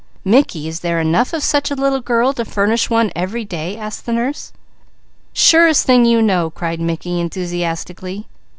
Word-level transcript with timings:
"Mickey, 0.25 0.67
is 0.67 0.79
there 0.79 0.99
enough 0.99 1.31
of 1.31 1.43
such 1.43 1.69
a 1.69 1.75
little 1.75 1.99
girl 2.01 2.33
to 2.33 2.43
furnish 2.43 2.89
one 2.89 3.11
every 3.15 3.45
day?" 3.45 3.77
asked 3.77 4.07
the 4.07 4.11
nurse. 4.13 4.51
"Surest 5.31 5.85
thing 5.85 6.05
you 6.05 6.23
know!" 6.23 6.49
cried 6.49 6.79
Mickey 6.81 7.19
enthusiastically. 7.21 8.25